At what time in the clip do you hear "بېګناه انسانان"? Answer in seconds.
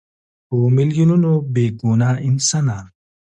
1.53-2.85